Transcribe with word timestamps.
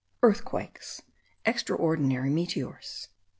EARTHQUAKES. 0.23 1.03
EXTRAORDINARY 1.45 2.31
METEORS. 2.31 3.09